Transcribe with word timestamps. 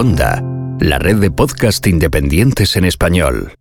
Onda, 0.00 0.44
la 0.78 1.00
red 1.00 1.16
de 1.16 1.28
podcast 1.28 1.84
independientes 1.88 2.76
en 2.76 2.84
español. 2.84 3.54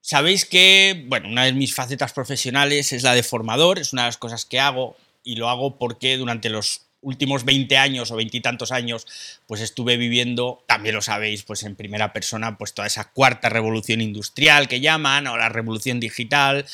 Sabéis 0.00 0.44
que, 0.44 1.04
bueno, 1.08 1.28
una 1.28 1.46
de 1.46 1.52
mis 1.52 1.74
facetas 1.74 2.12
profesionales 2.12 2.92
es 2.92 3.02
la 3.02 3.12
de 3.12 3.24
formador, 3.24 3.80
es 3.80 3.92
una 3.92 4.02
de 4.02 4.08
las 4.08 4.16
cosas 4.16 4.44
que 4.44 4.60
hago 4.60 4.96
y 5.24 5.34
lo 5.34 5.48
hago 5.48 5.78
porque 5.80 6.16
durante 6.16 6.48
los 6.48 6.82
últimos 7.00 7.44
20 7.44 7.76
años 7.76 8.12
o 8.12 8.16
veintitantos 8.16 8.70
años, 8.70 9.04
pues 9.48 9.60
estuve 9.62 9.96
viviendo, 9.96 10.62
también 10.68 10.94
lo 10.94 11.02
sabéis, 11.02 11.42
pues 11.42 11.64
en 11.64 11.74
primera 11.74 12.12
persona, 12.12 12.56
pues 12.56 12.72
toda 12.72 12.86
esa 12.86 13.10
cuarta 13.10 13.48
revolución 13.48 14.00
industrial 14.00 14.68
que 14.68 14.78
llaman, 14.78 15.26
o 15.26 15.36
la 15.36 15.48
revolución 15.48 15.98
digital. 15.98 16.66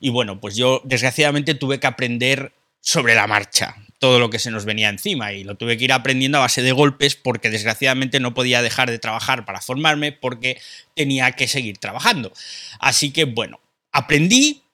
Y 0.00 0.08
bueno, 0.08 0.40
pues 0.40 0.56
yo 0.56 0.80
desgraciadamente 0.84 1.52
tuve 1.52 1.78
que 1.78 1.88
aprender 1.88 2.54
sobre 2.80 3.14
la 3.14 3.26
marcha 3.26 3.76
todo 4.02 4.18
lo 4.18 4.30
que 4.30 4.40
se 4.40 4.50
nos 4.50 4.64
venía 4.64 4.88
encima 4.88 5.32
y 5.32 5.44
lo 5.44 5.54
tuve 5.54 5.78
que 5.78 5.84
ir 5.84 5.92
aprendiendo 5.92 6.38
a 6.38 6.40
base 6.40 6.60
de 6.60 6.72
golpes 6.72 7.14
porque 7.14 7.50
desgraciadamente 7.50 8.18
no 8.18 8.34
podía 8.34 8.60
dejar 8.60 8.90
de 8.90 8.98
trabajar 8.98 9.44
para 9.44 9.60
formarme 9.60 10.10
porque 10.10 10.60
tenía 10.96 11.30
que 11.30 11.46
seguir 11.46 11.78
trabajando. 11.78 12.32
Así 12.80 13.12
que 13.12 13.26
bueno, 13.26 13.60
aprendí, 13.92 14.64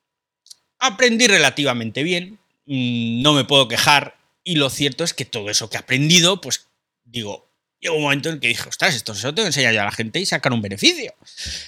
aprendí 0.78 1.26
relativamente 1.26 2.02
bien, 2.04 2.38
mm, 2.64 3.20
no 3.20 3.34
me 3.34 3.44
puedo 3.44 3.68
quejar 3.68 4.16
y 4.44 4.54
lo 4.54 4.70
cierto 4.70 5.04
es 5.04 5.12
que 5.12 5.26
todo 5.26 5.50
eso 5.50 5.68
que 5.68 5.76
he 5.76 5.80
aprendido, 5.80 6.40
pues 6.40 6.66
digo, 7.04 7.47
llegó 7.80 7.96
un 7.96 8.02
momento 8.02 8.28
en 8.28 8.36
el 8.36 8.40
que 8.40 8.48
dije, 8.48 8.68
ostras, 8.68 8.94
esto 8.94 9.14
se 9.14 9.26
lo 9.26 9.34
tengo 9.34 9.44
que 9.44 9.48
enseñar 9.48 9.74
yo 9.74 9.82
a 9.82 9.84
la 9.84 9.92
gente 9.92 10.18
y 10.18 10.26
sacar 10.26 10.52
un 10.52 10.62
beneficio. 10.62 11.14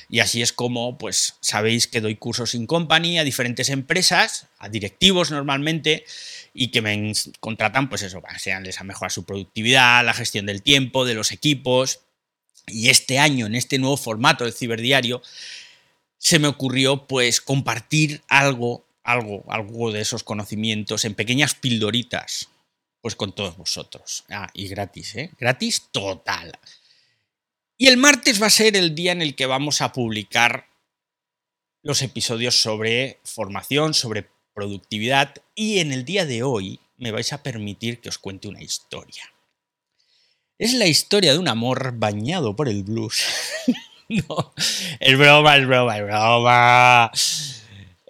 Y 0.09 0.21
así 0.21 0.43
es 0.43 0.53
como, 0.53 0.99
pues, 0.99 1.37
sabéis 1.41 1.87
que 1.87 2.01
doy 2.01 2.17
cursos 2.17 2.55
in 2.55 2.67
company 2.67 3.19
a 3.19 3.25
diferentes 3.25 3.69
empresas, 3.69 4.47
a 4.59 4.69
directivos 4.69 5.31
normalmente, 5.31 6.05
y 6.53 6.69
que 6.69 6.83
me 6.83 7.13
contratan, 7.39 7.89
pues 7.89 8.03
eso, 8.03 8.21
para 8.21 8.35
enseñarles 8.35 8.81
a 8.81 8.85
mejorar 8.85 9.13
su 9.13 9.25
productividad, 9.25 10.05
la 10.05 10.15
gestión 10.15 10.47
del 10.47 10.63
tiempo, 10.63 11.05
de 11.05 11.15
los 11.15 11.33
equipos. 11.33 12.01
Y 12.67 12.89
este 12.89 13.19
año, 13.19 13.47
en 13.47 13.55
este 13.55 13.79
nuevo 13.79 13.97
formato 13.97 14.45
del 14.45 14.52
ciberdiario, 14.52 15.23
se 16.19 16.39
me 16.39 16.49
ocurrió 16.49 17.07
pues 17.07 17.41
compartir 17.41 18.21
algo, 18.29 18.85
algo, 19.02 19.45
algo 19.49 19.91
de 19.91 20.02
esos 20.02 20.23
conocimientos 20.23 21.05
en 21.05 21.15
pequeñas 21.15 21.55
pildoritas, 21.55 22.49
pues 23.01 23.16
con 23.16 23.34
todos 23.34 23.56
vosotros. 23.56 24.24
Ah, 24.30 24.48
y 24.54 24.68
gratis, 24.68 25.16
¿eh? 25.16 25.30
Gratis 25.38 25.88
total. 25.90 26.59
Y 27.76 27.87
el 27.87 27.96
martes 27.96 28.43
va 28.43 28.46
a 28.46 28.51
ser 28.51 28.76
el 28.76 28.95
día 28.95 29.12
en 29.12 29.23
el 29.23 29.34
que 29.34 29.46
vamos 29.46 29.80
a 29.80 29.93
publicar 29.93 30.66
los 31.82 32.02
episodios 32.02 32.60
sobre 32.60 33.21
formación, 33.24 33.95
sobre 33.95 34.28
productividad 34.52 35.34
y 35.54 35.78
en 35.78 35.93
el 35.93 36.04
día 36.04 36.26
de 36.26 36.43
hoy 36.43 36.80
me 36.98 37.12
vais 37.12 37.32
a 37.32 37.43
permitir 37.43 38.01
que 38.01 38.10
os 38.10 38.18
cuente 38.18 38.48
una 38.48 38.62
historia. 38.62 39.24
Es 40.59 40.74
la 40.74 40.87
historia 40.87 41.32
de 41.32 41.38
un 41.38 41.48
amor 41.48 41.95
bañado 41.96 42.54
por 42.54 42.68
el 42.68 42.84
blues. 42.84 43.24
no, 44.09 44.52
es 45.01 45.18
broma, 45.18 45.56
es 45.56 45.66
broma, 45.66 45.96
es 45.96 46.04
broma. 46.04 47.12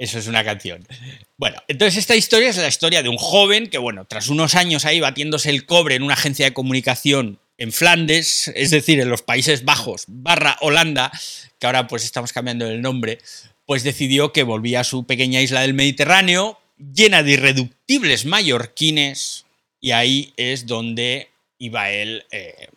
Eso 0.01 0.19
es 0.19 0.29
una 0.29 0.43
canción. 0.43 0.89
Bueno, 1.37 1.59
entonces 1.69 1.99
esta 1.99 2.17
historia 2.17 2.49
es 2.49 2.57
la 2.57 2.69
historia 2.69 3.03
de 3.03 3.11
un 3.11 3.19
joven 3.19 3.69
que, 3.69 3.77
bueno, 3.77 4.07
tras 4.07 4.29
unos 4.29 4.55
años 4.55 4.87
ahí 4.87 4.99
batiéndose 4.99 5.51
el 5.51 5.67
cobre 5.67 5.95
en 5.95 6.03
una 6.03 6.15
agencia 6.15 6.47
de 6.47 6.55
comunicación 6.55 7.39
en 7.59 7.71
Flandes, 7.71 8.51
es 8.55 8.71
decir, 8.71 8.99
en 8.99 9.11
los 9.11 9.21
Países 9.21 9.67
Bajos, 9.67 10.05
barra 10.09 10.57
Holanda, 10.63 11.13
que 11.59 11.67
ahora 11.67 11.87
pues 11.87 12.05
estamos 12.05 12.33
cambiando 12.33 12.67
el 12.67 12.81
nombre, 12.81 13.19
pues 13.67 13.83
decidió 13.83 14.33
que 14.33 14.43
volvía 14.43 14.81
a 14.81 14.85
su 14.85 15.05
pequeña 15.05 15.43
isla 15.43 15.61
del 15.61 15.75
Mediterráneo, 15.75 16.59
llena 16.79 17.23
de 17.23 17.33
irreductibles 17.33 18.25
mallorquines, 18.25 19.45
y 19.83 19.91
ahí 19.91 20.33
es 20.39 20.67
donde 20.67 21.29
iba 21.59 21.91
él 21.91 22.25
eh, 22.31 22.69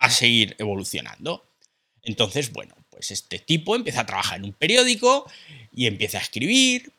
a 0.00 0.10
seguir 0.10 0.56
evolucionando. 0.58 1.46
Entonces, 2.02 2.52
bueno, 2.52 2.74
pues 3.02 3.10
este 3.10 3.40
tipo 3.40 3.74
empieza 3.74 4.02
a 4.02 4.06
trabajar 4.06 4.38
en 4.38 4.44
un 4.44 4.52
periódico 4.52 5.28
y 5.74 5.86
empieza 5.86 6.18
a 6.18 6.20
escribir, 6.20 6.92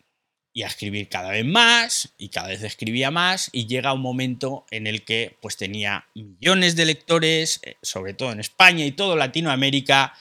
y 0.51 0.63
a 0.63 0.67
escribir 0.67 1.07
cada 1.07 1.31
vez 1.31 1.45
más, 1.45 2.09
y 2.17 2.27
cada 2.27 2.49
vez 2.49 2.61
escribía 2.61 3.09
más, 3.09 3.49
y 3.53 3.67
llega 3.67 3.93
un 3.93 4.01
momento 4.01 4.65
en 4.69 4.85
el 4.85 5.05
que 5.05 5.37
pues 5.41 5.55
tenía 5.55 6.05
millones 6.13 6.75
de 6.75 6.83
lectores, 6.83 7.61
eh, 7.63 7.77
sobre 7.81 8.13
todo 8.13 8.33
en 8.33 8.41
España 8.41 8.85
y 8.85 8.91
todo 8.91 9.15
Latinoamérica, 9.15 10.13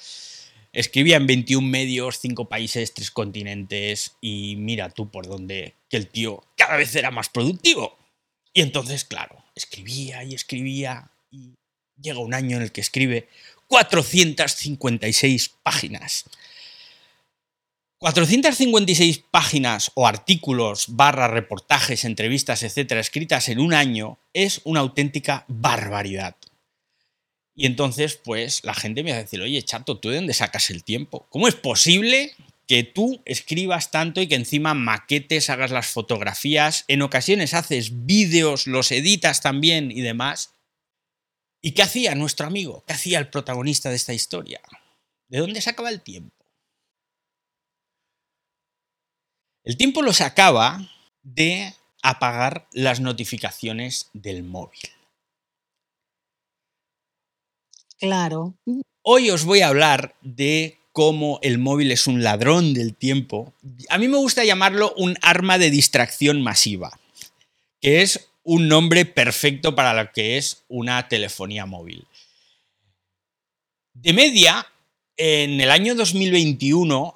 Escribía 0.75 1.19
en 1.19 1.27
21 1.27 1.69
medios, 1.69 2.19
5 2.21 2.49
países, 2.49 2.95
3 2.95 3.11
continentes 3.11 4.17
y 4.23 4.57
mira 4.57 4.89
tú 4.89 5.11
por 5.11 5.27
dónde 5.27 5.75
que 5.91 5.99
el 5.99 6.09
tío 6.09 6.43
cada 6.57 6.77
vez 6.77 6.97
era 6.97 7.11
más 7.11 7.29
productivo. 7.29 7.99
Y 8.55 8.63
entonces, 8.63 9.05
claro, 9.05 9.45
escribía 9.55 10.25
y 10.25 10.35
escribía 10.35 11.11
y 11.31 11.57
llega 12.01 12.21
un 12.21 12.33
año 12.33 12.57
en 12.57 12.63
el 12.63 12.73
que 12.73 12.81
escribe 12.81 13.29
456 13.73 15.49
páginas. 15.63 16.25
456 17.97 19.25
páginas 19.31 19.93
o 19.95 20.07
artículos, 20.07 20.85
barra, 20.89 21.27
reportajes, 21.27 22.05
entrevistas, 22.05 22.65
etcétera, 22.65 23.01
escritas 23.01 23.49
en 23.49 23.61
un 23.61 23.73
año 23.73 24.19
es 24.35 24.61
una 24.65 24.81
auténtica 24.81 25.47
barbaridad. 25.49 26.37
Y 27.55 27.65
entonces, 27.65 28.21
pues 28.23 28.63
la 28.63 28.75
gente 28.75 29.03
me 29.03 29.13
va 29.13 29.17
a 29.17 29.23
decir, 29.23 29.41
oye, 29.41 29.63
chato, 29.63 29.99
¿tú 29.99 30.11
de 30.11 30.17
dónde 30.17 30.35
sacas 30.35 30.69
el 30.69 30.85
tiempo? 30.85 31.27
¿Cómo 31.31 31.49
es 31.49 31.55
posible 31.55 32.35
que 32.69 32.83
tú 32.83 33.23
escribas 33.25 33.91
tanto 33.91 34.21
y 34.21 34.27
que 34.27 34.35
encima 34.35 34.75
maquetes, 34.75 35.49
hagas 35.49 35.71
las 35.71 35.87
fotografías, 35.87 36.85
en 36.89 37.01
ocasiones 37.01 37.55
haces 37.55 38.05
vídeos, 38.05 38.67
los 38.67 38.93
editas 38.93 39.41
también 39.41 39.91
y 39.91 40.03
demás? 40.03 40.51
¿Y 41.63 41.73
qué 41.73 41.83
hacía 41.83 42.17
nuestro 42.17 42.47
amigo? 42.47 42.83
¿Qué 42.87 42.93
hacía 42.93 43.21
el 43.21 43.31
protagonista 43.31 43.89
de 43.89 43.95
esta 43.95 44.13
historia? 44.13 44.61
¿De 45.29 45.39
dónde 45.39 45.63
sacaba 45.63 45.91
el 45.91 46.03
tiempo? 46.03 46.35
El 49.65 49.77
tiempo 49.77 50.03
lo 50.03 50.13
sacaba 50.13 50.91
de 51.23 51.73
apagar 52.03 52.69
las 52.73 52.99
notificaciones 52.99 54.11
del 54.13 54.43
móvil. 54.43 54.81
Claro. 57.99 58.55
Hoy 59.03 59.31
os 59.31 59.45
voy 59.45 59.61
a 59.61 59.69
hablar 59.69 60.17
de 60.21 60.79
cómo 60.91 61.39
el 61.43 61.59
móvil 61.59 61.93
es 61.93 62.09
un 62.09 62.25
ladrón 62.25 62.75
del 62.75 62.97
tiempo. 62.97 63.55
A 63.89 63.99
mí 63.99 64.09
me 64.09 64.17
gusta 64.17 64.45
llamarlo 64.45 64.93
un 64.97 65.17
arma 65.23 65.59
de 65.59 65.71
distracción 65.71 66.43
masiva, 66.43 66.99
que 67.81 68.03
es 68.03 68.32
un 68.45 68.69
nombre 68.69 69.05
perfecto 69.05 69.75
para 69.75 69.95
lo 69.95 70.13
que 70.13 70.37
es 70.37 70.65
una 70.69 71.09
telefonía 71.09 71.67
móvil. 71.67 72.07
De 73.95 74.13
media, 74.13 74.67
en 75.17 75.61
el 75.61 75.71
año 75.71 75.95
2021, 75.95 77.15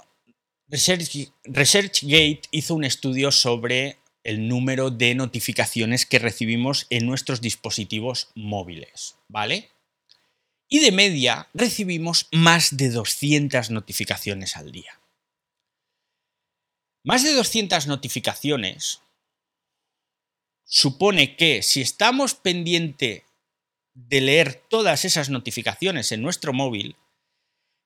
ResearchGate 0.69 2.43
hizo 2.51 2.75
un 2.75 2.85
estudio 2.85 3.33
sobre 3.33 3.99
el 4.25 4.49
número 4.49 4.91
de 4.91 5.15
notificaciones 5.15 6.05
que 6.05 6.19
recibimos 6.19 6.87
en 6.91 7.07
nuestros 7.07 7.41
dispositivos 7.41 8.29
móviles, 8.35 9.17
¿vale? 9.29 9.71
y 10.69 10.81
de 10.81 10.93
media 10.93 11.49
recibimos 11.55 12.29
más 12.33 12.77
de 12.77 12.91
200 12.91 13.71
notificaciones 13.71 14.57
al 14.57 14.73
día. 14.73 15.01
Más 17.05 17.23
de 17.23 17.33
200 17.35 17.87
notificaciones 17.87 19.01
supone 20.67 21.37
que 21.37 21.63
si 21.63 21.81
estamos 21.81 22.35
pendiente 22.35 23.25
de 23.95 24.21
leer 24.21 24.63
todas 24.69 25.05
esas 25.05 25.31
notificaciones 25.31 26.13
en 26.13 26.21
nuestro 26.21 26.53
móvil, 26.53 26.97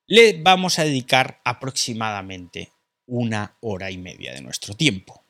le 0.07 0.33
vamos 0.41 0.77
a 0.77 0.83
dedicar 0.83 1.39
aproximadamente 1.45 2.71
una 3.05 3.55
hora 3.61 3.91
y 3.91 3.97
media 3.97 4.33
de 4.33 4.41
nuestro 4.41 4.73
tiempo. 4.73 5.23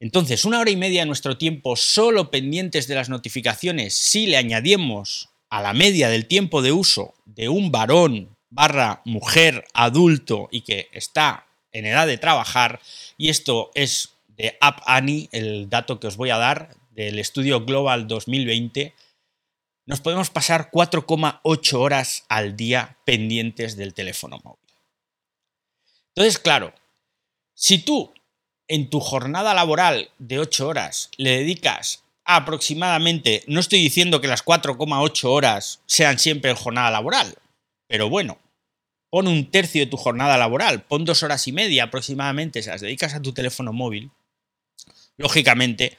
Entonces, 0.00 0.44
una 0.44 0.58
hora 0.58 0.70
y 0.70 0.76
media 0.76 1.02
de 1.02 1.06
nuestro 1.06 1.38
tiempo 1.38 1.76
solo 1.76 2.30
pendientes 2.30 2.88
de 2.88 2.96
las 2.96 3.08
notificaciones, 3.08 3.94
si 3.94 4.26
le 4.26 4.36
añadimos 4.36 5.30
a 5.48 5.62
la 5.62 5.72
media 5.72 6.08
del 6.08 6.26
tiempo 6.26 6.60
de 6.60 6.72
uso 6.72 7.14
de 7.24 7.48
un 7.48 7.70
varón 7.70 8.36
barra 8.50 9.00
mujer 9.04 9.64
adulto 9.72 10.48
y 10.50 10.62
que 10.62 10.88
está 10.92 11.46
en 11.70 11.86
edad 11.86 12.06
de 12.06 12.18
trabajar, 12.18 12.80
y 13.16 13.28
esto 13.28 13.70
es 13.74 14.14
de 14.26 14.58
App 14.60 14.80
Annie, 14.86 15.28
el 15.32 15.70
dato 15.70 16.00
que 16.00 16.08
os 16.08 16.16
voy 16.16 16.30
a 16.30 16.38
dar 16.38 16.74
del 16.94 17.18
estudio 17.18 17.64
Global 17.64 18.06
2020, 18.06 18.94
nos 19.86 20.00
podemos 20.00 20.30
pasar 20.30 20.70
4,8 20.70 21.72
horas 21.74 22.24
al 22.28 22.56
día 22.56 22.98
pendientes 23.04 23.76
del 23.76 23.94
teléfono 23.94 24.38
móvil. 24.44 24.58
Entonces, 26.14 26.38
claro, 26.38 26.72
si 27.54 27.78
tú 27.78 28.12
en 28.68 28.90
tu 28.90 29.00
jornada 29.00 29.54
laboral 29.54 30.10
de 30.18 30.38
8 30.38 30.68
horas 30.68 31.10
le 31.16 31.38
dedicas 31.38 32.04
aproximadamente, 32.24 33.42
no 33.48 33.60
estoy 33.60 33.80
diciendo 33.80 34.20
que 34.20 34.28
las 34.28 34.44
4,8 34.44 35.24
horas 35.24 35.80
sean 35.86 36.18
siempre 36.18 36.50
en 36.50 36.56
jornada 36.56 36.90
laboral, 36.90 37.34
pero 37.88 38.08
bueno, 38.08 38.38
pon 39.10 39.26
un 39.26 39.50
tercio 39.50 39.80
de 39.80 39.90
tu 39.90 39.96
jornada 39.96 40.38
laboral, 40.38 40.84
pon 40.84 41.04
dos 41.04 41.22
horas 41.22 41.46
y 41.48 41.52
media 41.52 41.84
aproximadamente, 41.84 42.62
se 42.62 42.70
las 42.70 42.80
dedicas 42.80 43.14
a 43.14 43.22
tu 43.22 43.32
teléfono 43.32 43.72
móvil, 43.72 44.10
lógicamente 45.16 45.98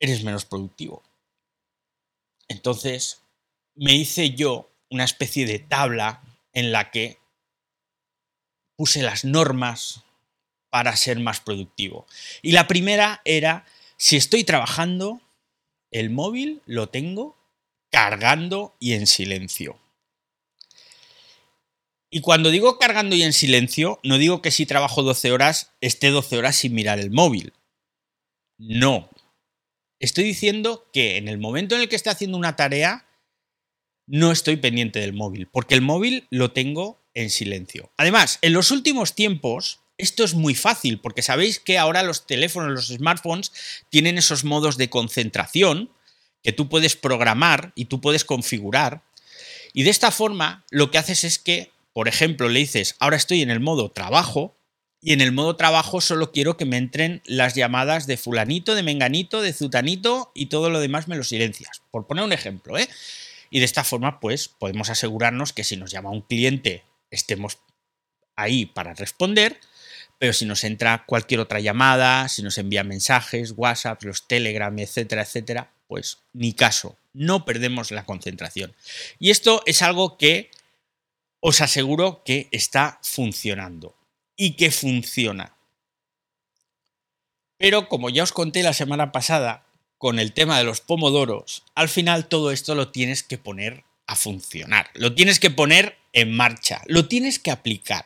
eres 0.00 0.22
menos 0.22 0.44
productivo. 0.44 1.02
Entonces, 2.48 3.22
me 3.74 3.94
hice 3.94 4.30
yo 4.30 4.70
una 4.90 5.04
especie 5.04 5.46
de 5.46 5.58
tabla 5.58 6.22
en 6.52 6.72
la 6.72 6.90
que 6.90 7.18
puse 8.76 9.02
las 9.02 9.24
normas 9.24 10.02
para 10.70 10.94
ser 10.96 11.18
más 11.18 11.40
productivo. 11.40 12.06
Y 12.42 12.52
la 12.52 12.68
primera 12.68 13.22
era, 13.24 13.64
si 13.96 14.16
estoy 14.16 14.44
trabajando, 14.44 15.20
el 15.90 16.10
móvil 16.10 16.62
lo 16.66 16.88
tengo 16.88 17.36
cargando 17.90 18.74
y 18.78 18.92
en 18.92 19.06
silencio. 19.06 19.78
Y 22.10 22.20
cuando 22.20 22.50
digo 22.50 22.78
cargando 22.78 23.16
y 23.16 23.22
en 23.22 23.32
silencio, 23.32 24.00
no 24.02 24.18
digo 24.18 24.40
que 24.42 24.50
si 24.50 24.66
trabajo 24.66 25.02
12 25.02 25.32
horas 25.32 25.72
esté 25.80 26.10
12 26.10 26.38
horas 26.38 26.56
sin 26.56 26.74
mirar 26.74 26.98
el 26.98 27.10
móvil. 27.10 27.52
No. 28.58 29.10
Estoy 29.98 30.24
diciendo 30.24 30.88
que 30.92 31.16
en 31.16 31.28
el 31.28 31.38
momento 31.38 31.74
en 31.74 31.82
el 31.82 31.88
que 31.88 31.96
esté 31.96 32.10
haciendo 32.10 32.36
una 32.36 32.56
tarea, 32.56 33.06
no 34.06 34.30
estoy 34.30 34.56
pendiente 34.56 35.00
del 35.00 35.12
móvil, 35.12 35.48
porque 35.50 35.74
el 35.74 35.82
móvil 35.82 36.26
lo 36.30 36.52
tengo 36.52 37.00
en 37.14 37.30
silencio. 37.30 37.90
Además, 37.96 38.38
en 38.42 38.52
los 38.52 38.70
últimos 38.70 39.14
tiempos, 39.14 39.80
esto 39.98 40.24
es 40.24 40.34
muy 40.34 40.54
fácil, 40.54 41.00
porque 41.00 41.22
sabéis 41.22 41.58
que 41.58 41.78
ahora 41.78 42.02
los 42.02 42.26
teléfonos, 42.26 42.70
los 42.70 42.88
smartphones, 42.88 43.52
tienen 43.88 44.18
esos 44.18 44.44
modos 44.44 44.76
de 44.76 44.90
concentración 44.90 45.90
que 46.42 46.52
tú 46.52 46.68
puedes 46.68 46.94
programar 46.94 47.72
y 47.74 47.86
tú 47.86 48.00
puedes 48.00 48.24
configurar. 48.24 49.02
Y 49.72 49.82
de 49.82 49.90
esta 49.90 50.10
forma, 50.10 50.64
lo 50.70 50.90
que 50.90 50.98
haces 50.98 51.24
es 51.24 51.38
que, 51.38 51.72
por 51.92 52.06
ejemplo, 52.06 52.48
le 52.48 52.60
dices, 52.60 52.94
ahora 52.98 53.16
estoy 53.16 53.42
en 53.42 53.50
el 53.50 53.60
modo 53.60 53.90
trabajo, 53.90 54.55
y 55.06 55.12
en 55.12 55.20
el 55.20 55.30
modo 55.30 55.54
trabajo 55.54 56.00
solo 56.00 56.32
quiero 56.32 56.56
que 56.56 56.64
me 56.64 56.78
entren 56.78 57.22
las 57.26 57.54
llamadas 57.54 58.08
de 58.08 58.16
fulanito, 58.16 58.74
de 58.74 58.82
menganito, 58.82 59.40
de 59.40 59.52
zutanito 59.52 60.32
y 60.34 60.46
todo 60.46 60.68
lo 60.68 60.80
demás 60.80 61.06
me 61.06 61.14
lo 61.14 61.22
silencias. 61.22 61.80
Por 61.92 62.08
poner 62.08 62.24
un 62.24 62.32
ejemplo, 62.32 62.76
¿eh? 62.76 62.88
Y 63.48 63.60
de 63.60 63.66
esta 63.66 63.84
forma, 63.84 64.18
pues 64.18 64.48
podemos 64.48 64.90
asegurarnos 64.90 65.52
que 65.52 65.62
si 65.62 65.76
nos 65.76 65.92
llama 65.92 66.10
un 66.10 66.22
cliente, 66.22 66.82
estemos 67.12 67.58
ahí 68.34 68.66
para 68.66 68.94
responder, 68.94 69.60
pero 70.18 70.32
si 70.32 70.44
nos 70.44 70.64
entra 70.64 71.04
cualquier 71.06 71.38
otra 71.38 71.60
llamada, 71.60 72.28
si 72.28 72.42
nos 72.42 72.58
envía 72.58 72.82
mensajes, 72.82 73.54
WhatsApp, 73.56 74.02
los 74.02 74.26
Telegram, 74.26 74.76
etcétera, 74.76 75.22
etcétera, 75.22 75.70
pues 75.86 76.18
ni 76.32 76.52
caso, 76.52 76.98
no 77.12 77.44
perdemos 77.44 77.92
la 77.92 78.04
concentración. 78.04 78.74
Y 79.20 79.30
esto 79.30 79.62
es 79.66 79.82
algo 79.82 80.18
que 80.18 80.50
os 81.38 81.60
aseguro 81.60 82.24
que 82.24 82.48
está 82.50 82.98
funcionando 83.04 83.95
y 84.36 84.56
que 84.56 84.70
funciona. 84.70 85.56
Pero 87.58 87.88
como 87.88 88.10
ya 88.10 88.22
os 88.22 88.32
conté 88.32 88.62
la 88.62 88.74
semana 88.74 89.12
pasada, 89.12 89.64
con 89.98 90.18
el 90.18 90.32
tema 90.32 90.58
de 90.58 90.64
los 90.64 90.80
pomodoros, 90.80 91.62
al 91.74 91.88
final 91.88 92.28
todo 92.28 92.50
esto 92.50 92.74
lo 92.74 92.90
tienes 92.90 93.22
que 93.22 93.38
poner 93.38 93.84
a 94.06 94.14
funcionar, 94.14 94.90
lo 94.94 95.14
tienes 95.14 95.40
que 95.40 95.50
poner 95.50 95.96
en 96.12 96.36
marcha, 96.36 96.82
lo 96.86 97.08
tienes 97.08 97.38
que 97.38 97.50
aplicar. 97.50 98.04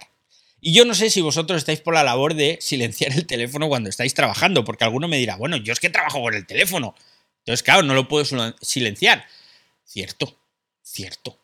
Y 0.60 0.72
yo 0.72 0.84
no 0.84 0.94
sé 0.94 1.10
si 1.10 1.20
vosotros 1.20 1.58
estáis 1.58 1.80
por 1.80 1.94
la 1.94 2.04
labor 2.04 2.34
de 2.34 2.58
silenciar 2.60 3.12
el 3.12 3.26
teléfono 3.26 3.68
cuando 3.68 3.88
estáis 3.88 4.14
trabajando, 4.14 4.64
porque 4.64 4.84
alguno 4.84 5.08
me 5.08 5.16
dirá, 5.16 5.36
bueno, 5.36 5.56
yo 5.56 5.72
es 5.72 5.80
que 5.80 5.90
trabajo 5.90 6.20
con 6.20 6.34
el 6.34 6.46
teléfono. 6.46 6.94
Entonces, 7.38 7.62
claro, 7.62 7.82
no 7.82 7.94
lo 7.94 8.08
puedo 8.08 8.24
silenciar. 8.60 9.24
Cierto, 9.84 10.38
cierto. 10.82 11.39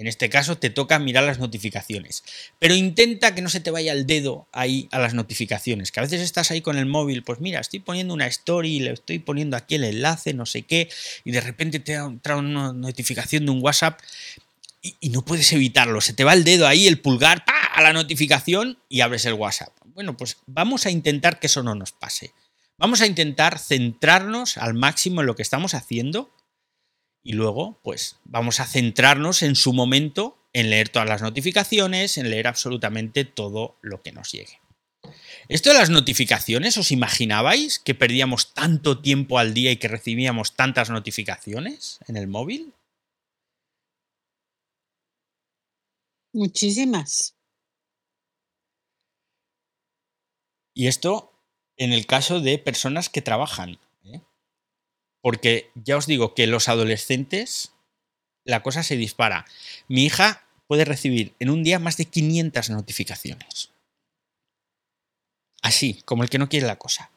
En 0.00 0.06
este 0.06 0.30
caso 0.30 0.56
te 0.56 0.70
toca 0.70 0.98
mirar 0.98 1.24
las 1.24 1.38
notificaciones. 1.38 2.24
Pero 2.58 2.74
intenta 2.74 3.34
que 3.34 3.42
no 3.42 3.50
se 3.50 3.60
te 3.60 3.70
vaya 3.70 3.92
el 3.92 4.06
dedo 4.06 4.48
ahí 4.50 4.88
a 4.92 4.98
las 4.98 5.12
notificaciones. 5.12 5.92
Que 5.92 6.00
a 6.00 6.02
veces 6.02 6.22
estás 6.22 6.50
ahí 6.50 6.62
con 6.62 6.78
el 6.78 6.86
móvil, 6.86 7.22
pues 7.22 7.38
mira, 7.40 7.60
estoy 7.60 7.80
poniendo 7.80 8.14
una 8.14 8.26
story, 8.26 8.80
le 8.80 8.92
estoy 8.92 9.18
poniendo 9.18 9.58
aquí 9.58 9.74
el 9.74 9.84
enlace, 9.84 10.32
no 10.32 10.46
sé 10.46 10.62
qué, 10.62 10.88
y 11.22 11.32
de 11.32 11.42
repente 11.42 11.80
te 11.80 11.92
entra 11.92 12.36
una 12.36 12.72
notificación 12.72 13.44
de 13.44 13.52
un 13.52 13.62
WhatsApp 13.62 14.00
y, 14.80 15.10
no 15.10 15.22
puedes 15.22 15.52
evitarlo. 15.52 16.00
Se 16.00 16.14
te 16.14 16.24
va 16.24 16.32
el 16.32 16.44
dedo 16.44 16.66
ahí, 16.66 16.86
el 16.86 16.98
pulgar, 16.98 17.44
a 17.46 17.82
la 17.82 17.92
notificación 17.92 18.78
y 18.88 19.02
abres 19.02 19.26
el 19.26 19.34
WhatsApp. 19.34 19.74
Bueno, 19.84 20.16
pues 20.16 20.38
vamos 20.46 20.86
a 20.86 20.90
intentar 20.90 21.38
que 21.38 21.48
eso 21.48 21.62
no 21.62 21.74
nos 21.74 21.92
pase. 21.92 22.32
Vamos 22.78 23.02
a 23.02 23.06
intentar 23.06 23.58
centrarnos 23.58 24.56
al 24.56 24.72
máximo 24.72 25.20
en 25.20 25.26
lo 25.26 25.36
que 25.36 25.42
estamos 25.42 25.74
haciendo 25.74 26.30
y 27.22 27.32
luego, 27.32 27.80
pues 27.82 28.18
vamos 28.24 28.60
a 28.60 28.66
centrarnos 28.66 29.42
en 29.42 29.54
su 29.54 29.72
momento 29.72 30.38
en 30.52 30.70
leer 30.70 30.88
todas 30.88 31.08
las 31.08 31.22
notificaciones, 31.22 32.18
en 32.18 32.30
leer 32.30 32.46
absolutamente 32.48 33.24
todo 33.24 33.76
lo 33.82 34.02
que 34.02 34.12
nos 34.12 34.32
llegue. 34.32 34.60
Esto 35.48 35.70
de 35.70 35.78
las 35.78 35.90
notificaciones, 35.90 36.76
¿os 36.76 36.92
imaginabais 36.92 37.78
que 37.78 37.94
perdíamos 37.94 38.54
tanto 38.54 39.00
tiempo 39.00 39.38
al 39.38 39.54
día 39.54 39.72
y 39.72 39.76
que 39.76 39.88
recibíamos 39.88 40.54
tantas 40.54 40.90
notificaciones 40.90 41.98
en 42.06 42.16
el 42.16 42.28
móvil? 42.28 42.72
Muchísimas. 46.32 47.34
Y 50.74 50.86
esto 50.86 51.32
en 51.76 51.92
el 51.92 52.06
caso 52.06 52.40
de 52.40 52.58
personas 52.58 53.08
que 53.08 53.22
trabajan. 53.22 53.78
Porque 55.22 55.70
ya 55.74 55.96
os 55.96 56.06
digo 56.06 56.34
que 56.34 56.46
los 56.46 56.68
adolescentes, 56.68 57.72
la 58.44 58.62
cosa 58.62 58.82
se 58.82 58.96
dispara. 58.96 59.44
Mi 59.88 60.04
hija 60.04 60.46
puede 60.66 60.84
recibir 60.84 61.34
en 61.40 61.50
un 61.50 61.62
día 61.62 61.78
más 61.78 61.96
de 61.96 62.06
500 62.06 62.70
notificaciones. 62.70 63.72
Así, 65.62 66.00
como 66.04 66.22
el 66.22 66.30
que 66.30 66.38
no 66.38 66.48
quiere 66.48 66.66
la 66.66 66.78
cosa. 66.78 67.10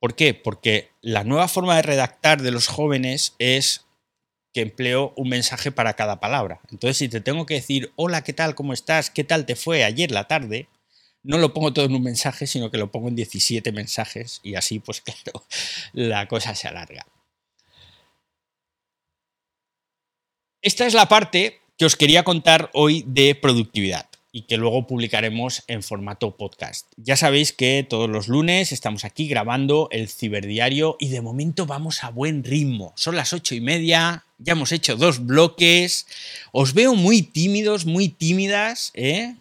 ¿Por 0.00 0.14
qué? 0.14 0.34
Porque 0.34 0.90
la 1.00 1.24
nueva 1.24 1.48
forma 1.48 1.76
de 1.76 1.82
redactar 1.82 2.42
de 2.42 2.50
los 2.50 2.66
jóvenes 2.66 3.34
es 3.38 3.86
que 4.52 4.62
empleo 4.62 5.12
un 5.16 5.28
mensaje 5.28 5.70
para 5.70 5.94
cada 5.94 6.18
palabra. 6.18 6.60
Entonces, 6.70 6.96
si 6.96 7.08
te 7.08 7.20
tengo 7.20 7.46
que 7.46 7.54
decir, 7.54 7.92
hola, 7.96 8.24
¿qué 8.24 8.32
tal? 8.32 8.54
¿Cómo 8.54 8.72
estás? 8.72 9.10
¿Qué 9.10 9.22
tal 9.22 9.46
te 9.46 9.54
fue 9.54 9.84
ayer 9.84 10.10
la 10.10 10.28
tarde? 10.28 10.68
No 11.26 11.38
lo 11.38 11.52
pongo 11.52 11.72
todo 11.72 11.84
en 11.84 11.94
un 11.94 12.02
mensaje, 12.02 12.46
sino 12.46 12.70
que 12.70 12.78
lo 12.78 12.90
pongo 12.90 13.08
en 13.08 13.16
17 13.16 13.72
mensajes 13.72 14.40
y 14.42 14.54
así, 14.54 14.78
pues 14.78 15.00
claro, 15.02 15.44
la 15.92 16.28
cosa 16.28 16.54
se 16.54 16.68
alarga. 16.68 17.06
Esta 20.62 20.86
es 20.86 20.94
la 20.94 21.08
parte 21.08 21.60
que 21.76 21.84
os 21.84 21.96
quería 21.96 22.24
contar 22.24 22.70
hoy 22.72 23.04
de 23.06 23.34
productividad 23.34 24.08
y 24.32 24.42
que 24.42 24.56
luego 24.56 24.86
publicaremos 24.86 25.62
en 25.66 25.82
formato 25.82 26.36
podcast. 26.36 26.86
Ya 26.96 27.16
sabéis 27.16 27.52
que 27.52 27.86
todos 27.88 28.08
los 28.10 28.28
lunes 28.28 28.70
estamos 28.72 29.04
aquí 29.04 29.28
grabando 29.28 29.88
el 29.92 30.08
ciberdiario 30.08 30.96
y 30.98 31.08
de 31.08 31.22
momento 31.22 31.66
vamos 31.66 32.04
a 32.04 32.10
buen 32.10 32.44
ritmo. 32.44 32.92
Son 32.96 33.16
las 33.16 33.32
ocho 33.32 33.54
y 33.54 33.60
media, 33.60 34.26
ya 34.38 34.52
hemos 34.52 34.72
hecho 34.72 34.96
dos 34.96 35.24
bloques. 35.24 36.06
Os 36.52 36.74
veo 36.74 36.94
muy 36.94 37.22
tímidos, 37.22 37.86
muy 37.86 38.08
tímidas, 38.08 38.90
¿eh? 38.94 39.36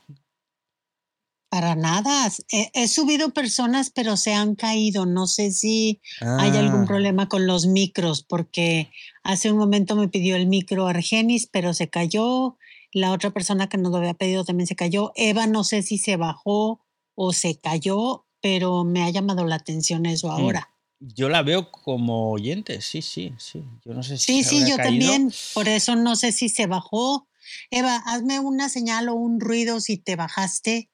Para 1.56 1.74
nada. 1.74 2.30
He, 2.50 2.88
subido 2.90 3.30
personas, 3.30 3.90
pero 3.90 4.18
se 4.18 4.34
han 4.34 4.56
caído. 4.56 5.06
No 5.06 5.26
sé 5.26 5.52
si 5.52 6.02
hay 6.20 6.50
algún 6.50 6.82
ah. 6.82 6.86
problema 6.86 7.30
con 7.30 7.48
los 7.48 7.66
micros, 7.66 8.24
porque 8.24 8.92
hace 9.24 9.54
un 9.54 9.58
momento 9.58 9.96
me 9.96 10.10
pidió 10.10 10.36
el 10.36 10.48
micro 10.48 10.86
Argenis, 10.88 11.48
pero 11.48 11.74
se 11.74 11.90
cayó. 11.90 12.58
La 12.92 13.14
otra 13.14 13.32
persona 13.32 13.70
que 13.70 13.78
nos 13.78 13.94
lo 13.94 14.00
había 14.00 14.16
pedido 14.16 14.44
también 14.44 14.68
se 14.68 14.76
cayó. 14.76 15.14
Eva, 15.16 15.48
no 15.48 15.64
sé 15.64 15.82
si 15.82 15.98
se 15.98 16.18
bajó 16.18 16.82
o 17.14 17.32
se 17.32 17.58
cayó, 17.58 18.26
pero 18.42 18.84
me 18.84 19.04
ha 19.04 19.10
llamado 19.10 19.46
la 19.46 19.56
atención 19.56 20.06
eso 20.06 20.28
mm. 20.28 20.32
ahora. 20.32 20.70
Yo 21.00 21.30
la 21.30 21.42
veo 21.42 21.72
como 21.72 22.32
oyente, 22.32 22.82
sí, 22.82 23.02
sí, 23.02 23.32
sí. 23.38 23.64
Yo 23.86 23.94
no 23.94 24.04
sé 24.04 24.18
si 24.18 24.44
sí, 24.44 24.44
sí, 24.44 24.70
yo 24.70 24.76
también. 24.76 25.32
Por 25.54 25.70
eso 25.70 25.96
no 25.96 26.18
sé 26.18 26.34
si 26.34 26.50
se 26.50 26.68
bajó. 26.68 27.30
Eva, 27.72 27.96
hazme 28.06 28.42
una 28.42 28.68
señal 28.68 29.08
o 29.08 29.16
un 29.16 29.40
ruido 29.40 29.80
si 29.80 29.96
te 29.96 30.18
bajaste 30.18 30.90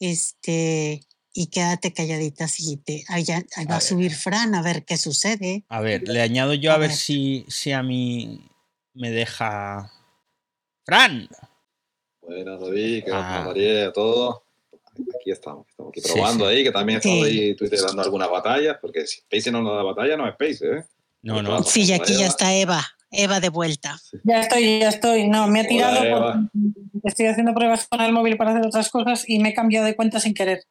este, 0.00 1.02
y 1.32 1.48
quédate 1.48 1.92
calladita 1.92 2.48
si 2.48 2.76
te 2.76 3.04
va 3.68 3.76
a, 3.76 3.80
subir 3.80 4.14
Fran 4.14 4.54
a 4.54 4.62
ver 4.62 4.84
qué 4.84 4.96
sucede. 4.96 5.64
A 5.68 5.80
ver, 5.80 6.08
le 6.08 6.20
añado 6.20 6.54
yo 6.54 6.72
a, 6.72 6.78
ver, 6.78 6.92
Si, 6.92 7.44
si 7.48 7.72
a 7.72 7.82
mí 7.82 8.40
me 8.94 9.10
deja 9.10 9.90
Fran. 10.84 11.28
Buenas, 12.22 12.60
David, 12.60 13.04
que 13.04 13.10
ah. 13.12 13.42
María, 13.46 13.92
todo. 13.92 14.44
Aquí 15.20 15.32
estamos, 15.32 15.66
estamos 15.68 15.90
aquí 15.90 16.00
probando 16.00 16.46
ahí, 16.46 16.62
que 16.62 16.70
también 16.70 16.98
estamos 16.98 17.26
ahí 17.26 17.56
dando 17.84 18.02
algunas 18.02 18.30
batallas, 18.30 18.78
porque 18.80 19.06
si 19.06 19.18
Space 19.18 19.50
no 19.50 19.60
nos 19.60 19.74
da 19.74 19.82
batalla, 19.82 20.16
no 20.16 20.26
es 20.28 20.32
Space, 20.32 20.64
¿eh? 20.64 20.84
No, 21.22 21.42
no. 21.42 21.62
Sí, 21.64 21.84
y 21.84 21.92
aquí 21.92 22.16
ya 22.16 22.26
está 22.26 22.54
Eva. 22.54 22.93
Eva 23.16 23.40
de 23.40 23.48
vuelta. 23.48 23.98
Ya 24.24 24.40
estoy, 24.40 24.80
ya 24.80 24.88
estoy. 24.88 25.28
No, 25.28 25.46
me 25.46 25.60
ha 25.60 25.66
tirado. 25.66 26.48
estoy 27.02 27.26
haciendo 27.26 27.54
pruebas 27.54 27.86
con 27.88 28.00
el 28.00 28.12
móvil 28.12 28.36
para 28.36 28.50
hacer 28.50 28.66
otras 28.66 28.90
cosas 28.90 29.24
y 29.26 29.38
me 29.38 29.50
he 29.50 29.54
cambiado 29.54 29.86
de 29.86 29.96
cuenta 29.96 30.20
sin 30.20 30.34
querer. 30.34 30.62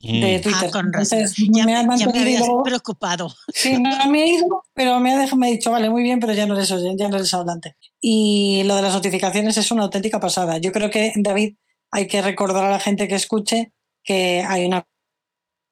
Mm. 0.00 0.20
De 0.20 0.38
Twitter. 0.40 0.70
Ah, 0.74 0.80
Entonces, 0.84 1.34
ya, 1.50 1.64
me, 1.64 1.76
ha 1.76 1.82
mantenido, 1.82 2.62
preocupado. 2.62 3.34
Sí, 3.54 3.78
no, 3.80 3.90
me 4.10 4.24
he 4.24 4.34
ido, 4.34 4.64
pero 4.74 5.00
me 5.00 5.12
ha, 5.12 5.18
dejado, 5.18 5.36
me 5.36 5.48
ha 5.48 5.50
dicho, 5.50 5.70
vale, 5.70 5.88
muy 5.88 6.02
bien, 6.02 6.20
pero 6.20 6.34
ya 6.34 6.46
no 6.46 6.54
eres 6.54 6.68
ya 6.68 7.08
no 7.08 7.16
eres 7.16 7.32
hablante. 7.32 7.76
Y 8.00 8.64
lo 8.64 8.76
de 8.76 8.82
las 8.82 8.92
notificaciones 8.92 9.56
es 9.56 9.70
una 9.70 9.84
auténtica 9.84 10.20
pasada. 10.20 10.58
Yo 10.58 10.72
creo 10.72 10.90
que, 10.90 11.12
David, 11.16 11.56
hay 11.90 12.06
que 12.06 12.20
recordar 12.20 12.64
a 12.64 12.70
la 12.70 12.80
gente 12.80 13.08
que 13.08 13.14
escuche 13.14 13.72
que 14.02 14.44
hay 14.46 14.66
una 14.66 14.86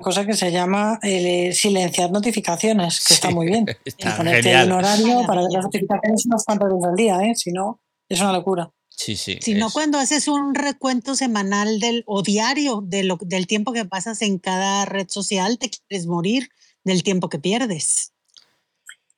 cosa 0.03 0.27
que 0.27 0.35
se 0.35 0.53
llama 0.53 0.99
el 1.03 1.55
silenciar 1.55 2.11
notificaciones, 2.11 3.05
que 3.05 3.15
está 3.15 3.31
muy 3.31 3.47
bien. 3.47 3.65
Está 3.85 4.17
ponerte 4.17 4.65
un 4.65 4.73
horario 4.73 5.25
para 5.27 5.43
ver 5.43 5.51
las 5.53 5.65
notificaciones 5.65 6.27
unos 6.27 6.45
cuantos 6.45 6.69
días 6.69 6.85
al 6.85 6.97
día, 6.97 7.31
¿eh? 7.31 7.35
si 7.35 7.53
no, 7.53 7.81
es 8.09 8.21
una 8.21 8.33
locura. 8.33 8.71
Sí, 8.91 9.17
sí. 9.17 9.39
Sino 9.41 9.71
cuando 9.71 9.99
haces 9.99 10.29
un 10.29 10.55
recuento 10.55 11.15
semanal 11.15 11.81
del, 11.81 12.05
o 12.07 12.23
diario 12.23 12.83
de 12.85 13.05
lo, 13.05 13.19
del 13.21 13.47
tiempo 13.47 13.73
que 13.73 13.85
pasas 13.85 14.23
en 14.23 14.39
cada 14.39 14.85
red 14.85 15.09
social, 15.09 15.59
te 15.59 15.71
quieres 15.71 16.07
morir 16.07 16.51
del 16.85 17.03
tiempo 17.03 17.29
que 17.29 17.39
pierdes. 17.39 18.13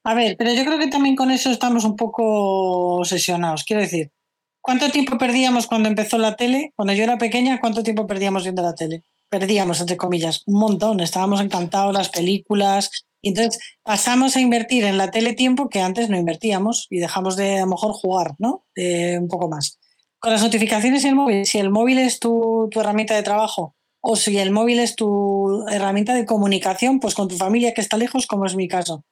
A 0.05 0.15
ver, 0.15 0.37
pero 0.37 0.53
yo 0.53 0.65
creo 0.65 0.79
que 0.79 0.89
también 0.89 1.17
con 1.17 1.31
eso 1.31 1.51
estamos 1.51 1.85
un 1.85 1.97
poco 1.97 2.99
obsesionados. 2.99 3.65
Quiero 3.65 3.83
decir, 3.83 4.13
¿cuánto 4.61 4.91
tiempo 4.91 5.19
perdíamos 5.19 5.67
cuando 5.67 5.89
empezó 5.89 6.19
la 6.19 6.37
tele? 6.37 6.73
Cuando 6.77 6.93
yo 6.93 7.03
era 7.03 7.19
pequeña, 7.19 7.59
¿cuánto 7.61 7.83
tiempo 7.83 8.07
perdíamos 8.07 8.45
viendo 8.45 8.63
la 8.63 8.75
tele? 8.75 9.03
Perdíamos, 9.39 9.81
entre 9.81 9.97
comillas, 9.97 10.43
un 10.47 10.59
montón. 10.59 11.01
Estábamos 11.01 11.41
encantados, 11.41 11.95
las 11.95 12.09
películas. 12.09 12.91
Y 13.21 13.31
entonces 13.31 13.59
pasamos 13.83 14.37
a 14.37 14.41
invertir 14.41 14.85
en 14.85 14.99
la 14.99 15.11
tele 15.11 15.33
tiempo 15.33 15.69
que 15.69 15.81
antes 15.81 16.09
no 16.09 16.17
invertíamos 16.17 16.87
y 16.91 16.99
dejamos 16.99 17.37
de 17.37 17.59
a 17.59 17.61
lo 17.61 17.69
mejor 17.69 17.93
jugar, 17.93 18.35
¿no? 18.39 18.67
un 18.77 19.29
poco 19.29 19.49
más. 19.49 19.79
Con 20.19 20.33
las 20.33 20.43
notificaciones 20.43 21.05
y 21.05 21.09
el 21.09 21.15
móvil, 21.15 21.47
si 21.47 21.59
el 21.59 21.71
móvil 21.71 21.99
es 21.99 22.19
tu, 22.19 22.69
tu 22.71 22.81
herramienta 22.81 23.15
de 23.15 23.23
trabajo 23.23 23.75
o 24.01 24.17
si 24.17 24.39
el 24.39 24.51
móvil 24.51 24.79
es 24.79 24.95
tu 24.95 25.67
herramienta 25.69 26.15
de 26.15 26.27
comunicación, 26.27 27.01
pues 27.01 27.15
con 27.15 27.29
tu 27.29 27.37
familia 27.37 27.73
que 27.73 27.81
está 27.81 27.97
lejos, 27.97 28.27
como 28.27 28.45
es 28.47 28.57
mi 28.57 28.69
caso 28.69 29.05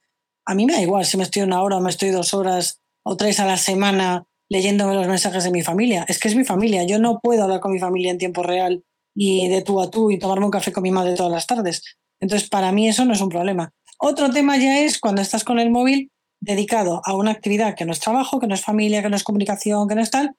a 0.45 0.55
mí 0.55 0.67
me 0.67 0.75
da 0.75 0.81
igual 0.81 1.05
si 1.05 1.17
me 1.17 1.23
estoy 1.23 1.43
una 1.43 1.63
hora 1.63 1.81
me 1.81 1.91
estoy 1.91 2.11
dos 2.11 2.35
horas 2.35 2.81
o 3.05 3.17
tres 3.17 3.41
a 3.41 3.47
la 3.47 3.57
semana 3.57 4.27
leyéndome 4.49 4.95
los 4.95 5.09
mensajes 5.09 5.45
de 5.45 5.51
mi 5.51 5.63
familia. 5.63 6.05
Es 6.09 6.19
que 6.19 6.29
es 6.29 6.37
mi 6.37 6.45
familia. 6.45 6.85
Yo 6.85 6.99
no 6.99 7.21
puedo 7.21 7.43
hablar 7.43 7.61
con 7.61 7.73
mi 7.73 7.79
familia 7.79 8.11
en 8.11 8.19
tiempo 8.19 8.43
real 8.43 8.85
y 9.15 9.49
de 9.49 9.63
tú 9.63 9.81
a 9.81 9.91
tú 9.91 10.11
y 10.11 10.19
tomarme 10.19 10.47
un 10.47 10.51
café 10.51 10.73
con 10.73 10.83
mi 10.83 10.91
madre 10.91 11.15
todas 11.15 11.33
las 11.33 11.47
tardes. 11.47 11.83
Entonces, 12.21 12.49
para 12.49 12.73
mí 12.73 12.89
eso 12.89 13.05
no 13.05 13.13
es 13.13 13.21
un 13.21 13.29
problema. 13.29 13.73
Otro 13.99 14.31
tema 14.31 14.57
ya 14.57 14.81
es 14.81 14.99
cuando 14.99 15.23
estás 15.23 15.45
con 15.45 15.59
el 15.59 15.71
móvil 15.71 16.11
dedicado 16.41 17.01
a 17.05 17.15
una 17.15 17.31
actividad 17.31 17.75
que 17.77 17.85
no 17.85 17.93
es 17.93 18.01
trabajo, 18.01 18.41
que 18.41 18.47
no 18.47 18.55
es 18.55 18.63
familia, 18.63 19.03
que 19.03 19.09
no 19.09 19.17
es 19.17 19.23
comunicación, 19.23 19.89
que 19.89 19.95
no 19.95 20.03
es 20.03 20.11
tal, 20.11 20.35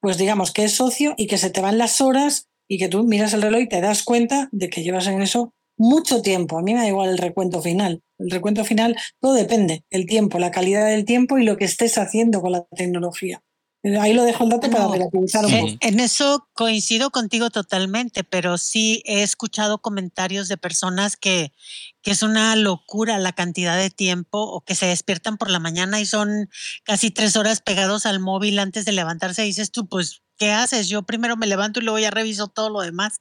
pues 0.00 0.16
digamos 0.16 0.52
que 0.52 0.64
es 0.64 0.72
socio 0.72 1.14
y 1.16 1.26
que 1.26 1.38
se 1.38 1.50
te 1.50 1.60
van 1.60 1.78
las 1.78 2.00
horas 2.00 2.48
y 2.68 2.78
que 2.78 2.88
tú 2.88 3.02
miras 3.04 3.34
el 3.34 3.42
reloj 3.42 3.62
y 3.62 3.68
te 3.68 3.80
das 3.80 4.02
cuenta 4.02 4.48
de 4.52 4.68
que 4.68 4.82
llevas 4.82 5.06
en 5.08 5.20
eso 5.22 5.52
mucho 5.76 6.22
tiempo. 6.22 6.58
A 6.58 6.62
mí 6.62 6.72
me 6.72 6.80
da 6.80 6.88
igual 6.88 7.10
el 7.10 7.18
recuento 7.18 7.60
final. 7.62 8.02
El 8.18 8.30
recuento 8.30 8.64
final, 8.64 8.96
todo 9.18 9.34
depende, 9.34 9.82
el 9.90 10.06
tiempo, 10.06 10.38
la 10.38 10.50
calidad 10.50 10.86
del 10.86 11.04
tiempo 11.04 11.38
y 11.38 11.44
lo 11.44 11.56
que 11.56 11.64
estés 11.64 11.98
haciendo 11.98 12.40
con 12.40 12.52
la 12.52 12.64
tecnología. 12.76 13.42
Ahí 13.82 14.12
lo 14.12 14.24
dejo 14.24 14.44
el 14.44 14.50
dato 14.50 14.70
para 14.70 14.88
relativizar 14.88 15.46
un 15.46 15.52
poco. 15.52 15.76
En 15.80 16.00
eso 16.00 16.46
coincido 16.52 17.10
contigo 17.10 17.48
totalmente, 17.48 18.24
pero 18.24 18.58
sí 18.58 19.02
he 19.06 19.22
escuchado 19.22 19.78
comentarios 19.78 20.48
de 20.48 20.58
personas 20.58 21.16
que, 21.16 21.52
que 22.02 22.10
es 22.10 22.22
una 22.22 22.54
locura 22.56 23.18
la 23.18 23.32
cantidad 23.32 23.78
de 23.78 23.90
tiempo 23.90 24.38
o 24.42 24.60
que 24.60 24.74
se 24.74 24.86
despiertan 24.86 25.38
por 25.38 25.50
la 25.50 25.60
mañana 25.60 25.98
y 26.00 26.06
son 26.06 26.50
casi 26.84 27.10
tres 27.10 27.36
horas 27.36 27.62
pegados 27.62 28.04
al 28.04 28.20
móvil 28.20 28.58
antes 28.58 28.84
de 28.84 28.92
levantarse. 28.92 29.44
Y 29.44 29.48
dices 29.48 29.70
tú, 29.70 29.88
pues, 29.88 30.22
¿qué 30.36 30.52
haces? 30.52 30.88
Yo 30.88 31.02
primero 31.02 31.38
me 31.38 31.46
levanto 31.46 31.80
y 31.80 31.82
luego 31.82 31.98
ya 31.98 32.10
reviso 32.10 32.48
todo 32.48 32.68
lo 32.68 32.80
demás. 32.80 33.20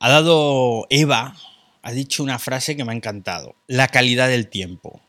Ha 0.00 0.10
dado 0.10 0.86
Eva 0.90 1.36
ha 1.82 1.92
dicho 1.92 2.22
una 2.22 2.38
frase 2.38 2.76
que 2.76 2.84
me 2.84 2.92
ha 2.92 2.96
encantado. 2.96 3.56
La 3.66 3.88
calidad 3.88 4.28
del 4.28 4.48
tiempo. 4.48 5.00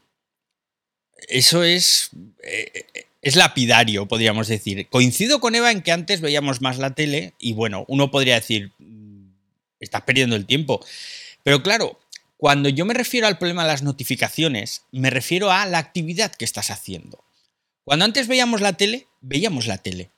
Eso 1.28 1.64
es, 1.64 2.10
eh, 2.44 3.06
es 3.24 3.38
lapidario, 3.38 4.06
podríamos 4.06 4.50
decir. 4.50 4.90
Coincido 4.90 5.40
con 5.40 5.56
Eva 5.56 5.72
en 5.72 5.82
que 5.82 5.94
antes 5.94 6.20
veíamos 6.20 6.62
más 6.62 6.78
la 6.78 6.94
tele 6.94 7.34
y 7.40 7.54
bueno, 7.54 7.86
uno 7.88 8.12
podría 8.12 8.36
decir, 8.36 8.74
mm, 8.80 9.30
estás 9.80 10.02
perdiendo 10.02 10.36
el 10.36 10.46
tiempo. 10.46 10.86
Pero 11.42 11.64
claro, 11.64 11.98
cuando 12.36 12.68
yo 12.68 12.84
me 12.84 12.94
refiero 12.94 13.26
al 13.26 13.38
problema 13.38 13.64
de 13.64 13.70
las 13.70 13.82
notificaciones, 13.82 14.84
me 14.92 15.10
refiero 15.10 15.52
a 15.52 15.66
la 15.66 15.78
actividad 15.78 16.36
que 16.36 16.44
estás 16.44 16.70
haciendo. 16.70 17.24
Cuando 17.86 18.04
antes 18.04 18.28
veíamos 18.28 18.60
la 18.60 18.74
tele, 18.74 19.08
veíamos 19.22 19.68
la 19.68 19.78
tele. 19.78 20.12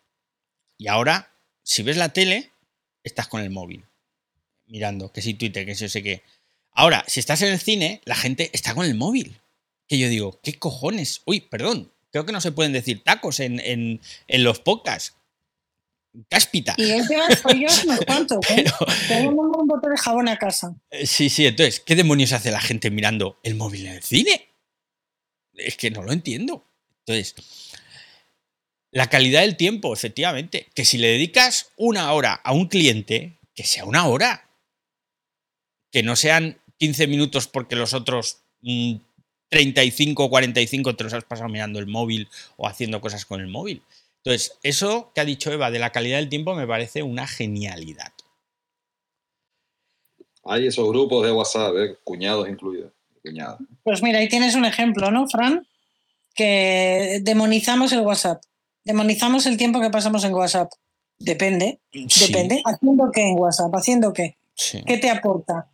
Y 0.80 0.88
ahora, 0.88 1.32
si 1.62 1.84
ves 1.84 1.98
la 1.98 2.10
tele, 2.10 2.52
estás 3.04 3.28
con 3.28 3.42
el 3.42 3.52
móvil. 3.52 3.86
Mirando, 4.66 5.12
que 5.12 5.22
si 5.22 5.36
Twitter, 5.36 5.64
que 5.68 5.76
si 5.76 5.82
yo 5.82 5.90
sé 5.90 6.02
qué. 6.02 6.24
Ahora, 6.72 7.06
si 7.08 7.20
estás 7.20 7.44
en 7.44 7.54
el 7.54 7.60
cine, 7.60 8.02
la 8.06 8.16
gente 8.16 8.50
está 8.52 8.74
con 8.74 8.88
el 8.88 8.96
móvil. 8.96 9.40
Que 9.88 10.00
yo 10.00 10.10
digo, 10.10 10.40
¿qué 10.42 10.58
cojones? 10.58 11.22
Uy, 11.26 11.42
perdón, 11.42 11.92
creo 12.16 12.26
que 12.26 12.32
no 12.32 12.40
se 12.40 12.54
pueden 12.54 12.72
decir 12.72 13.04
tacos 13.04 13.42
en, 13.42 14.00
los 14.30 14.60
podcasts. 14.62 15.18
Cáspita. 16.30 16.74
Y 16.78 16.92
el 16.92 17.06
tema 17.06 17.28
soy 17.36 17.66
yo 17.66 17.68
unos 17.84 18.00
cuantos, 18.08 18.40
¿eh? 18.52 18.64
Tengo 19.10 19.42
un 19.42 19.68
bote 19.68 19.90
de 19.90 19.98
jabón 19.98 20.30
a 20.30 20.38
casa. 20.38 20.74
Eh, 20.92 21.06
sí, 21.06 21.30
sí, 21.30 21.46
entonces, 21.46 21.82
¿qué 21.82 21.94
demonios 21.94 22.32
hace 22.32 22.52
la 22.52 22.62
gente 22.62 22.90
mirando 22.90 23.38
el 23.44 23.56
móvil 23.56 23.88
en 23.88 23.96
el 23.96 24.02
cine? 24.02 24.48
Es 25.56 25.76
que 25.76 25.92
no 25.92 26.04
lo 26.04 26.14
entiendo. 26.14 26.66
Entonces, 27.00 27.36
la 28.92 29.10
calidad 29.10 29.42
del 29.42 29.58
tiempo, 29.58 29.94
efectivamente. 29.94 30.70
Que 30.74 30.86
si 30.86 30.98
le 30.98 31.10
dedicas 31.10 31.74
una 31.76 32.14
hora 32.14 32.36
a 32.36 32.54
un 32.54 32.70
cliente, 32.70 33.40
que 33.54 33.66
sea 33.66 33.84
una 33.84 34.08
hora. 34.08 34.50
Que 35.92 36.02
no 36.02 36.16
sean 36.16 36.62
15 36.78 37.08
minutos 37.08 37.50
porque 37.50 37.76
los 37.76 37.94
otros 37.94 38.38
35 39.50 40.26
o 40.26 40.30
45 40.30 40.96
te 40.96 41.04
los 41.04 41.14
has 41.14 41.24
pasado 41.24 41.50
mirando 41.50 41.80
el 41.80 41.88
móvil 41.88 42.28
o 42.58 42.68
haciendo 42.68 43.02
cosas 43.02 43.26
con 43.26 43.42
el 43.42 43.48
móvil. 43.48 43.84
Entonces, 44.24 44.58
eso 44.64 45.12
que 45.14 45.22
ha 45.22 45.26
dicho 45.26 45.52
Eva 45.52 45.70
de 45.70 45.80
la 45.80 45.92
calidad 45.92 46.18
del 46.18 46.30
tiempo 46.30 46.56
me 46.56 46.66
parece 46.66 47.04
una 47.04 47.28
genialidad. 47.28 48.12
Hay 50.44 50.68
esos 50.68 50.88
grupos 50.90 51.26
de 51.26 51.32
WhatsApp, 51.32 51.76
¿eh? 51.78 51.98
cuñados 52.04 52.48
incluidos. 52.50 52.92
Pues 53.84 54.04
mira, 54.04 54.20
ahí 54.20 54.30
tienes 54.30 54.56
un 54.56 54.66
ejemplo, 54.66 55.12
¿no, 55.12 55.28
Fran? 55.28 55.68
Que 56.34 57.20
demonizamos 57.24 57.92
el 57.94 58.02
WhatsApp. 58.02 58.44
Demonizamos 58.84 59.46
el 59.48 59.58
tiempo 59.58 59.82
que 59.82 59.90
pasamos 59.90 60.24
en 60.24 60.34
WhatsApp. 60.34 60.72
Depende, 61.18 61.80
depende. 61.92 62.62
¿Haciendo 62.66 63.12
qué 63.12 63.22
en 63.22 63.40
WhatsApp? 63.40 63.74
¿Haciendo 63.74 64.14
qué? 64.14 64.38
¿Qué 64.86 64.98
te 64.98 65.10
aporta? 65.10 65.70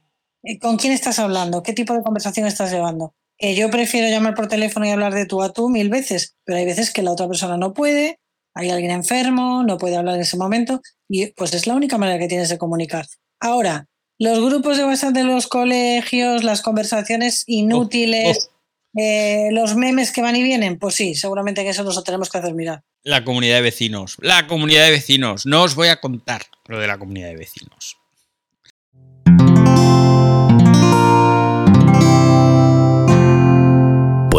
¿Con 0.61 0.77
quién 0.77 0.93
estás 0.93 1.19
hablando? 1.19 1.61
¿Qué 1.61 1.73
tipo 1.73 1.93
de 1.93 2.03
conversación 2.03 2.47
estás 2.47 2.71
llevando? 2.71 3.13
Yo 3.41 3.69
prefiero 3.69 4.09
llamar 4.09 4.35
por 4.35 4.47
teléfono 4.47 4.85
y 4.85 4.89
hablar 4.89 5.13
de 5.13 5.25
tú 5.25 5.41
a 5.41 5.51
tú 5.51 5.69
mil 5.69 5.89
veces, 5.89 6.35
pero 6.45 6.59
hay 6.59 6.65
veces 6.65 6.91
que 6.91 7.01
la 7.01 7.11
otra 7.11 7.27
persona 7.27 7.57
no 7.57 7.73
puede, 7.73 8.19
hay 8.53 8.69
alguien 8.69 8.91
enfermo, 8.91 9.63
no 9.63 9.77
puede 9.77 9.97
hablar 9.97 10.15
en 10.15 10.21
ese 10.21 10.37
momento, 10.37 10.81
y 11.09 11.27
pues 11.27 11.53
es 11.53 11.67
la 11.67 11.75
única 11.75 11.97
manera 11.97 12.19
que 12.19 12.27
tienes 12.27 12.49
de 12.49 12.57
comunicar. 12.57 13.07
Ahora, 13.39 13.87
los 14.19 14.39
grupos 14.39 14.77
de 14.77 14.85
WhatsApp 14.85 15.13
de 15.13 15.23
los 15.23 15.47
colegios, 15.47 16.43
las 16.43 16.61
conversaciones 16.61 17.43
inútiles, 17.47 18.37
oh, 18.37 18.47
oh. 18.47 18.61
Eh, 18.97 19.49
los 19.51 19.75
memes 19.75 20.11
que 20.11 20.21
van 20.21 20.35
y 20.35 20.43
vienen, 20.43 20.77
pues 20.77 20.95
sí, 20.95 21.15
seguramente 21.15 21.63
que 21.63 21.69
eso 21.69 21.83
nos 21.83 21.95
lo 21.95 22.03
tenemos 22.03 22.29
que 22.29 22.39
hacer 22.39 22.53
mirar. 22.53 22.83
La 23.03 23.23
comunidad 23.23 23.55
de 23.55 23.61
vecinos, 23.61 24.17
la 24.19 24.47
comunidad 24.47 24.85
de 24.85 24.91
vecinos. 24.91 25.45
No 25.45 25.63
os 25.63 25.75
voy 25.75 25.87
a 25.87 26.01
contar 26.01 26.43
lo 26.65 26.77
de 26.77 26.87
la 26.87 26.97
comunidad 26.97 27.29
de 27.29 27.37
vecinos. 27.37 28.00